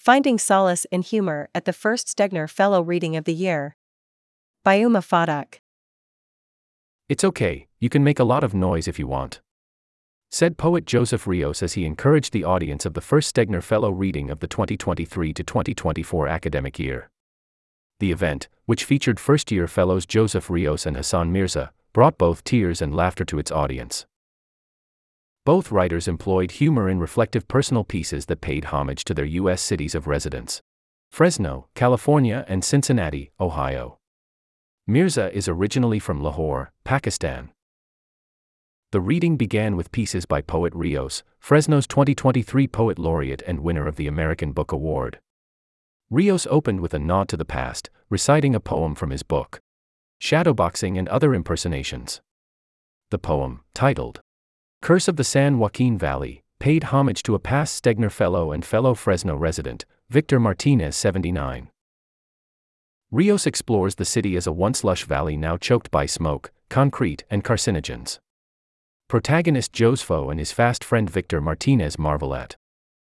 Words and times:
Finding 0.00 0.38
Solace 0.38 0.86
in 0.90 1.02
Humor 1.02 1.50
at 1.54 1.66
the 1.66 1.74
first 1.74 2.08
Stegner 2.08 2.48
Fellow 2.48 2.80
Reading 2.80 3.16
of 3.16 3.24
the 3.24 3.34
Year. 3.34 3.76
By 4.64 4.76
Uma 4.76 5.00
Fadak. 5.00 5.60
It's 7.10 7.22
okay, 7.22 7.66
you 7.80 7.90
can 7.90 8.02
make 8.02 8.18
a 8.18 8.24
lot 8.24 8.42
of 8.42 8.54
noise 8.54 8.88
if 8.88 8.98
you 8.98 9.06
want. 9.06 9.42
Said 10.30 10.56
poet 10.56 10.86
Joseph 10.86 11.26
Rios 11.26 11.62
as 11.62 11.74
he 11.74 11.84
encouraged 11.84 12.32
the 12.32 12.44
audience 12.44 12.86
of 12.86 12.94
the 12.94 13.02
first 13.02 13.36
Stegner 13.36 13.62
Fellow 13.62 13.90
reading 13.90 14.30
of 14.30 14.40
the 14.40 14.46
2023 14.46 15.34
2024 15.34 16.28
academic 16.28 16.78
year. 16.78 17.10
The 17.98 18.10
event, 18.10 18.48
which 18.64 18.84
featured 18.84 19.20
first 19.20 19.52
year 19.52 19.68
fellows 19.68 20.06
Joseph 20.06 20.48
Rios 20.48 20.86
and 20.86 20.96
Hassan 20.96 21.30
Mirza, 21.30 21.72
brought 21.92 22.16
both 22.16 22.42
tears 22.42 22.80
and 22.80 22.94
laughter 22.94 23.26
to 23.26 23.38
its 23.38 23.52
audience. 23.52 24.06
Both 25.46 25.72
writers 25.72 26.06
employed 26.06 26.50
humor 26.52 26.90
in 26.90 27.00
reflective 27.00 27.48
personal 27.48 27.82
pieces 27.82 28.26
that 28.26 28.42
paid 28.42 28.66
homage 28.66 29.04
to 29.04 29.14
their 29.14 29.24
U.S. 29.24 29.62
cities 29.62 29.94
of 29.94 30.06
residence 30.06 30.60
Fresno, 31.10 31.66
California, 31.74 32.44
and 32.46 32.62
Cincinnati, 32.62 33.32
Ohio. 33.40 33.98
Mirza 34.86 35.34
is 35.34 35.48
originally 35.48 35.98
from 35.98 36.22
Lahore, 36.22 36.72
Pakistan. 36.84 37.50
The 38.92 39.00
reading 39.00 39.36
began 39.36 39.76
with 39.76 39.92
pieces 39.92 40.26
by 40.26 40.42
poet 40.42 40.74
Rios, 40.74 41.22
Fresno's 41.38 41.86
2023 41.86 42.66
Poet 42.68 42.98
Laureate 42.98 43.42
and 43.46 43.60
winner 43.60 43.86
of 43.86 43.96
the 43.96 44.08
American 44.08 44.52
Book 44.52 44.72
Award. 44.72 45.20
Rios 46.10 46.46
opened 46.50 46.80
with 46.80 46.92
a 46.92 46.98
nod 46.98 47.28
to 47.28 47.36
the 47.36 47.44
past, 47.44 47.88
reciting 48.10 48.54
a 48.54 48.60
poem 48.60 48.94
from 48.94 49.10
his 49.10 49.22
book, 49.22 49.60
Shadowboxing 50.20 50.98
and 50.98 51.08
Other 51.08 51.32
Impersonations. 51.34 52.20
The 53.10 53.18
poem, 53.18 53.62
titled 53.74 54.20
Curse 54.82 55.08
of 55.08 55.16
the 55.16 55.24
San 55.24 55.58
Joaquin 55.58 55.98
Valley, 55.98 56.42
paid 56.58 56.84
homage 56.84 57.22
to 57.24 57.34
a 57.34 57.38
past 57.38 57.82
Stegner 57.82 58.10
Fellow 58.10 58.50
and 58.50 58.64
fellow 58.64 58.94
Fresno 58.94 59.36
resident, 59.36 59.84
Victor 60.08 60.40
Martinez 60.40 60.96
79. 60.96 61.68
Rios 63.10 63.46
explores 63.46 63.96
the 63.96 64.06
city 64.06 64.36
as 64.36 64.46
a 64.46 64.52
once 64.52 64.82
lush 64.82 65.04
valley 65.04 65.36
now 65.36 65.58
choked 65.58 65.90
by 65.90 66.06
smoke, 66.06 66.50
concrete, 66.70 67.24
and 67.30 67.44
carcinogens. 67.44 68.20
Protagonist 69.06 69.70
Joseph 69.74 70.10
and 70.10 70.38
his 70.38 70.50
fast 70.50 70.82
friend 70.82 71.10
Victor 71.10 71.42
Martinez 71.42 71.98
marvel 71.98 72.34
at 72.34 72.56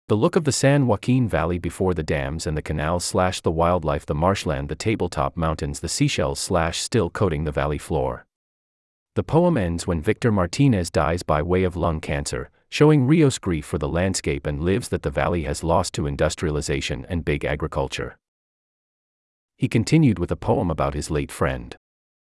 the 0.08 0.14
look 0.14 0.36
of 0.36 0.44
the 0.44 0.52
San 0.52 0.86
Joaquin 0.86 1.26
Valley 1.26 1.58
before 1.58 1.94
the 1.94 2.02
dams 2.02 2.46
and 2.46 2.54
the 2.54 2.62
canals 2.62 3.02
slash 3.02 3.40
the 3.40 3.50
wildlife, 3.50 4.04
the 4.04 4.14
marshland, 4.14 4.68
the 4.68 4.74
tabletop 4.74 5.38
mountains, 5.38 5.80
the 5.80 5.88
seashells 5.88 6.38
slash 6.38 6.80
still 6.80 7.08
coating 7.08 7.44
the 7.44 7.50
valley 7.50 7.78
floor. 7.78 8.26
The 9.14 9.22
poem 9.22 9.58
ends 9.58 9.86
when 9.86 10.00
Victor 10.00 10.32
Martinez 10.32 10.90
dies 10.90 11.22
by 11.22 11.42
way 11.42 11.64
of 11.64 11.76
lung 11.76 12.00
cancer, 12.00 12.48
showing 12.70 13.06
Rios' 13.06 13.38
grief 13.38 13.66
for 13.66 13.76
the 13.76 13.88
landscape 13.88 14.46
and 14.46 14.62
lives 14.62 14.88
that 14.88 15.02
the 15.02 15.10
valley 15.10 15.42
has 15.42 15.62
lost 15.62 15.92
to 15.94 16.06
industrialization 16.06 17.04
and 17.10 17.22
big 17.22 17.44
agriculture. 17.44 18.16
He 19.58 19.68
continued 19.68 20.18
with 20.18 20.30
a 20.30 20.36
poem 20.36 20.70
about 20.70 20.94
his 20.94 21.10
late 21.10 21.30
friend. 21.30 21.76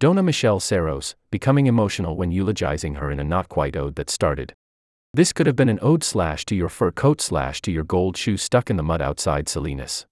Dona 0.00 0.24
Michele 0.24 0.58
Serros, 0.58 1.14
becoming 1.30 1.68
emotional 1.68 2.16
when 2.16 2.32
eulogizing 2.32 2.96
her 2.96 3.08
in 3.08 3.20
a 3.20 3.24
not 3.24 3.48
quite 3.48 3.76
ode 3.76 3.94
that 3.94 4.10
started. 4.10 4.52
This 5.12 5.32
could 5.32 5.46
have 5.46 5.54
been 5.54 5.68
an 5.68 5.78
ode 5.80 6.02
slash 6.02 6.44
to 6.46 6.56
your 6.56 6.68
fur 6.68 6.90
coat 6.90 7.20
slash 7.20 7.62
to 7.62 7.70
your 7.70 7.84
gold 7.84 8.16
shoes 8.16 8.42
stuck 8.42 8.68
in 8.68 8.76
the 8.76 8.82
mud 8.82 9.00
outside 9.00 9.48
Salinas. 9.48 10.06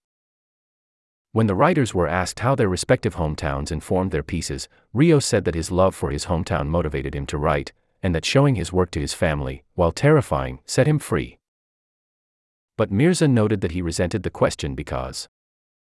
When 1.32 1.46
the 1.46 1.54
writers 1.54 1.94
were 1.94 2.06
asked 2.06 2.40
how 2.40 2.54
their 2.54 2.68
respective 2.68 3.16
hometowns 3.16 3.72
informed 3.72 4.10
their 4.10 4.22
pieces, 4.22 4.68
Rio 4.92 5.18
said 5.18 5.44
that 5.44 5.54
his 5.54 5.70
love 5.70 5.94
for 5.94 6.10
his 6.10 6.26
hometown 6.26 6.68
motivated 6.68 7.14
him 7.14 7.26
to 7.26 7.38
write, 7.38 7.72
and 8.02 8.14
that 8.14 8.24
showing 8.24 8.54
his 8.54 8.72
work 8.72 8.90
to 8.92 9.00
his 9.00 9.14
family, 9.14 9.64
while 9.74 9.92
terrifying, 9.92 10.60
set 10.66 10.86
him 10.86 10.98
free. 10.98 11.38
But 12.76 12.90
Mirza 12.90 13.28
noted 13.28 13.60
that 13.62 13.72
he 13.72 13.82
resented 13.82 14.22
the 14.22 14.30
question 14.30 14.74
because 14.74 15.28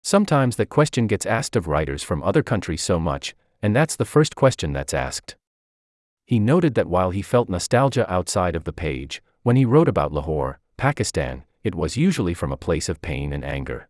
sometimes 0.03 0.57
that 0.57 0.69
question 0.69 1.07
gets 1.07 1.25
asked 1.25 1.55
of 1.55 1.67
writers 1.67 2.03
from 2.03 2.23
other 2.23 2.43
countries 2.43 2.81
so 2.81 2.99
much 2.99 3.35
and 3.61 3.75
that's 3.75 3.95
the 3.95 4.05
first 4.05 4.35
question 4.35 4.73
that's 4.73 4.93
asked. 4.93 5.35
He 6.25 6.39
noted 6.39 6.75
that 6.75 6.87
while 6.87 7.11
he 7.11 7.21
felt 7.21 7.49
nostalgia 7.49 8.11
outside 8.11 8.55
of 8.55 8.65
the 8.65 8.73
page, 8.73 9.21
when 9.43 9.55
he 9.55 9.65
wrote 9.65 9.87
about 9.87 10.11
Lahore, 10.11 10.59
Pakistan, 10.75 11.43
it 11.63 11.73
was 11.73 11.97
usually 11.97 12.33
from 12.33 12.51
a 12.51 12.57
place 12.57 12.89
of 12.89 13.01
pain 13.01 13.33
and 13.33 13.43
anger. 13.43 13.87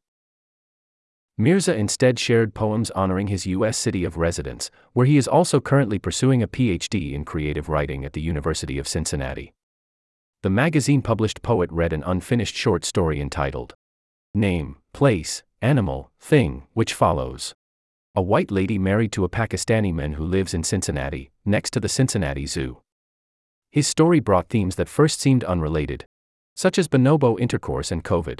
Mirza 1.39 1.75
instead 1.75 2.17
shared 2.17 2.55
poems 2.55 2.89
honoring 2.91 3.27
his 3.27 3.45
U.S. 3.45 3.77
city 3.77 4.03
of 4.03 4.17
residence, 4.17 4.71
where 4.93 5.05
he 5.05 5.17
is 5.17 5.27
also 5.27 5.61
currently 5.61 5.99
pursuing 5.99 6.41
a 6.41 6.47
PhD 6.47 7.13
in 7.13 7.25
creative 7.25 7.69
writing 7.69 8.03
at 8.03 8.13
the 8.13 8.21
University 8.21 8.79
of 8.79 8.87
Cincinnati. 8.87 9.53
The 10.41 10.49
magazine 10.49 11.03
published 11.03 11.43
poet 11.43 11.71
read 11.71 11.93
an 11.93 12.01
unfinished 12.03 12.55
short 12.55 12.83
story 12.83 13.21
entitled 13.21 13.75
Name, 14.33 14.77
Place, 14.93 15.43
Animal, 15.61 16.09
Thing, 16.19 16.63
which 16.73 16.95
follows 16.95 17.53
a 18.15 18.21
white 18.21 18.49
lady 18.49 18.79
married 18.79 19.11
to 19.11 19.23
a 19.23 19.29
Pakistani 19.29 19.93
man 19.93 20.13
who 20.13 20.25
lives 20.25 20.55
in 20.55 20.63
Cincinnati, 20.63 21.29
next 21.45 21.69
to 21.73 21.79
the 21.79 21.89
Cincinnati 21.89 22.47
Zoo. 22.47 22.81
His 23.71 23.87
story 23.87 24.19
brought 24.19 24.49
themes 24.49 24.75
that 24.77 24.89
first 24.89 25.21
seemed 25.21 25.43
unrelated, 25.43 26.07
such 26.55 26.79
as 26.79 26.87
bonobo 26.87 27.39
intercourse 27.39 27.91
and 27.91 28.03
COVID, 28.03 28.39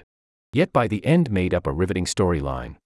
yet 0.52 0.74
by 0.74 0.88
the 0.88 1.06
end 1.06 1.30
made 1.30 1.54
up 1.54 1.68
a 1.68 1.72
riveting 1.72 2.06
storyline. 2.06 2.78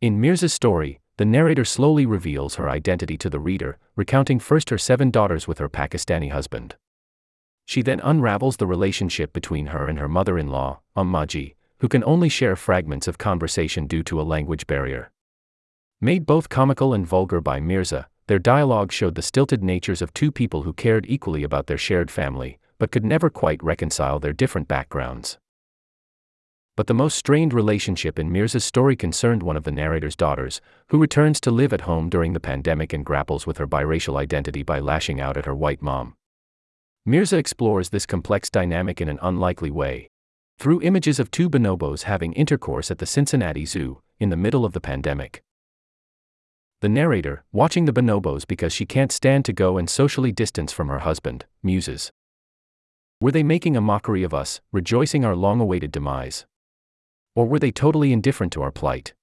In 0.00 0.18
Mirza's 0.18 0.54
story, 0.54 0.98
the 1.18 1.26
narrator 1.26 1.66
slowly 1.66 2.06
reveals 2.06 2.54
her 2.54 2.70
identity 2.70 3.18
to 3.18 3.28
the 3.28 3.38
reader, 3.38 3.76
recounting 3.96 4.38
first 4.38 4.70
her 4.70 4.78
seven 4.78 5.10
daughters 5.10 5.46
with 5.46 5.58
her 5.58 5.68
Pakistani 5.68 6.30
husband. 6.30 6.76
She 7.66 7.82
then 7.82 8.00
unravels 8.00 8.56
the 8.56 8.66
relationship 8.66 9.34
between 9.34 9.66
her 9.66 9.86
and 9.86 9.98
her 9.98 10.08
mother 10.08 10.38
in 10.38 10.48
law, 10.48 10.80
Ammaji, 10.96 11.54
who 11.80 11.88
can 11.88 12.02
only 12.04 12.30
share 12.30 12.56
fragments 12.56 13.08
of 13.08 13.18
conversation 13.18 13.86
due 13.86 14.02
to 14.04 14.18
a 14.18 14.22
language 14.22 14.66
barrier. 14.66 15.10
Made 16.00 16.24
both 16.24 16.48
comical 16.48 16.94
and 16.94 17.06
vulgar 17.06 17.42
by 17.42 17.60
Mirza, 17.60 18.08
their 18.26 18.38
dialogue 18.38 18.92
showed 18.92 19.16
the 19.16 19.22
stilted 19.22 19.62
natures 19.62 20.00
of 20.00 20.14
two 20.14 20.32
people 20.32 20.62
who 20.62 20.72
cared 20.72 21.04
equally 21.10 21.42
about 21.42 21.66
their 21.66 21.76
shared 21.76 22.10
family, 22.10 22.58
but 22.78 22.90
could 22.90 23.04
never 23.04 23.28
quite 23.28 23.62
reconcile 23.62 24.18
their 24.18 24.32
different 24.32 24.66
backgrounds. 24.66 25.36
But 26.80 26.86
the 26.86 26.94
most 26.94 27.18
strained 27.18 27.52
relationship 27.52 28.18
in 28.18 28.32
Mirza's 28.32 28.64
story 28.64 28.96
concerned 28.96 29.42
one 29.42 29.54
of 29.54 29.64
the 29.64 29.70
narrator's 29.70 30.16
daughters, 30.16 30.62
who 30.86 30.96
returns 30.96 31.38
to 31.42 31.50
live 31.50 31.74
at 31.74 31.82
home 31.82 32.08
during 32.08 32.32
the 32.32 32.40
pandemic 32.40 32.94
and 32.94 33.04
grapples 33.04 33.46
with 33.46 33.58
her 33.58 33.66
biracial 33.66 34.16
identity 34.16 34.62
by 34.62 34.78
lashing 34.78 35.20
out 35.20 35.36
at 35.36 35.44
her 35.44 35.54
white 35.54 35.82
mom. 35.82 36.14
Mirza 37.04 37.36
explores 37.36 37.90
this 37.90 38.06
complex 38.06 38.48
dynamic 38.48 38.98
in 38.98 39.10
an 39.10 39.18
unlikely 39.20 39.70
way. 39.70 40.08
Through 40.58 40.80
images 40.80 41.20
of 41.20 41.30
two 41.30 41.50
bonobos 41.50 42.04
having 42.04 42.32
intercourse 42.32 42.90
at 42.90 42.96
the 42.96 43.04
Cincinnati 43.04 43.66
Zoo, 43.66 44.00
in 44.18 44.30
the 44.30 44.36
middle 44.38 44.64
of 44.64 44.72
the 44.72 44.80
pandemic 44.80 45.42
the 46.80 46.88
narrator, 46.88 47.44
watching 47.52 47.84
the 47.84 47.92
bonobos 47.92 48.48
because 48.48 48.72
she 48.72 48.86
can't 48.86 49.12
stand 49.12 49.44
to 49.44 49.52
go 49.52 49.76
and 49.76 49.90
socially 49.90 50.32
distance 50.32 50.72
from 50.72 50.88
her 50.88 51.00
husband, 51.00 51.44
muses. 51.62 52.10
Were 53.20 53.32
they 53.32 53.42
making 53.42 53.76
a 53.76 53.82
mockery 53.82 54.22
of 54.22 54.32
us, 54.32 54.62
rejoicing 54.72 55.26
our 55.26 55.36
long 55.36 55.60
awaited 55.60 55.92
demise? 55.92 56.46
Or 57.34 57.46
were 57.46 57.58
they 57.58 57.70
totally 57.70 58.12
indifferent 58.12 58.52
to 58.54 58.62
our 58.62 58.72
plight? 58.72 59.14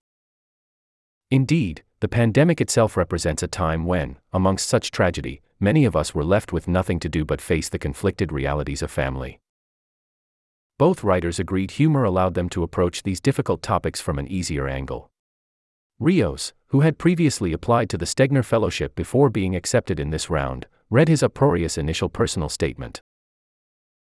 Indeed, 1.29 1.84
the 2.00 2.07
pandemic 2.07 2.62
itself 2.62 2.95
represents 2.95 3.44
a 3.44 3.47
time 3.47 3.85
when, 3.85 4.18
amongst 4.31 4.69
such 4.69 4.91
tragedy, 4.91 5.41
many 5.59 5.84
of 5.84 5.95
us 5.95 6.13
were 6.13 6.23
left 6.23 6.53
with 6.53 6.68
nothing 6.68 7.00
to 7.00 7.09
do 7.09 7.25
but 7.25 7.41
face 7.41 7.69
the 7.69 7.79
conflicted 7.79 8.31
realities 8.31 8.81
of 8.81 8.91
family. 8.91 9.40
Both 10.78 11.03
writers 11.03 11.40
agreed 11.40 11.72
humor 11.72 12.03
allowed 12.03 12.35
them 12.35 12.50
to 12.50 12.62
approach 12.62 13.01
these 13.01 13.19
difficult 13.19 13.63
topics 13.63 14.00
from 14.00 14.19
an 14.19 14.28
easier 14.28 14.68
angle. 14.68 15.09
Rios, 16.00 16.53
who 16.68 16.81
had 16.81 17.00
previously 17.00 17.51
applied 17.51 17.89
to 17.89 17.97
the 17.97 18.06
Stegner 18.06 18.45
Fellowship 18.45 18.94
before 18.94 19.31
being 19.31 19.56
accepted 19.56 20.00
in 20.00 20.12
this 20.12 20.29
round, 20.29 20.68
read 20.91 21.07
his 21.07 21.24
uproarious 21.24 21.78
initial 21.78 22.09
personal 22.09 22.50
statement. 22.50 23.01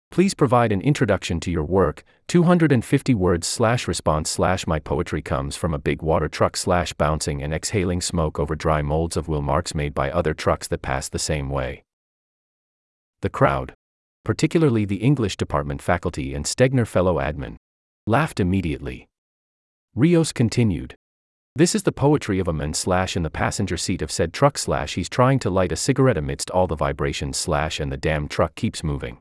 Please 0.09 0.33
provide 0.33 0.71
an 0.71 0.81
introduction 0.81 1.39
to 1.41 1.51
your 1.51 1.63
work, 1.63 2.03
250 2.27 3.13
words 3.13 3.45
slash 3.45 3.87
response 3.87 4.29
slash 4.29 4.65
my 4.65 4.79
poetry 4.79 5.21
comes 5.21 5.55
from 5.55 5.73
a 5.73 5.79
big 5.79 6.01
water 6.01 6.27
truck 6.27 6.57
slash 6.57 6.93
bouncing 6.93 7.43
and 7.43 7.53
exhaling 7.53 8.01
smoke 8.01 8.39
over 8.39 8.55
dry 8.55 8.81
molds 8.81 9.17
of 9.17 9.27
wheel 9.27 9.41
marks 9.41 9.75
made 9.75 9.93
by 9.93 10.09
other 10.09 10.33
trucks 10.33 10.67
that 10.67 10.81
pass 10.81 11.09
the 11.09 11.19
same 11.19 11.49
way. 11.49 11.83
The 13.21 13.29
crowd, 13.29 13.73
particularly 14.23 14.85
the 14.85 15.03
English 15.03 15.37
department 15.37 15.81
faculty 15.81 16.33
and 16.33 16.45
Stegner 16.45 16.87
fellow 16.87 17.17
admin, 17.17 17.57
laughed 18.05 18.39
immediately. 18.39 19.07
Rios 19.93 20.31
continued, 20.31 20.95
this 21.55 21.73
is 21.73 21.81
the 21.81 21.91
poetry 21.91 22.37
of 22.37 22.47
a 22.47 22.53
man 22.53 22.75
slash 22.75 23.15
in 23.15 23.23
the 23.23 23.31
passenger 23.31 23.77
seat 23.77 24.03
of 24.03 24.11
said 24.11 24.31
truck 24.31 24.59
slash 24.59 24.93
he's 24.93 25.09
trying 25.09 25.39
to 25.39 25.49
light 25.49 25.71
a 25.71 25.75
cigarette 25.75 26.15
amidst 26.15 26.51
all 26.51 26.67
the 26.67 26.75
vibrations 26.75 27.35
slash 27.35 27.79
and 27.79 27.91
the 27.91 27.97
damn 27.97 28.27
truck 28.27 28.53
keeps 28.53 28.83
moving. 28.83 29.19